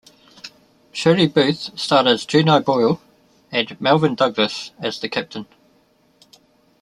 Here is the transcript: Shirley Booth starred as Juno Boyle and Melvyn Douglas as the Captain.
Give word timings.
Shirley 0.91 1.27
Booth 1.27 1.77
starred 1.77 2.07
as 2.07 2.25
Juno 2.25 2.59
Boyle 2.59 2.99
and 3.51 3.79
Melvyn 3.79 4.15
Douglas 4.15 4.71
as 4.81 4.99
the 4.99 5.07
Captain. 5.07 5.45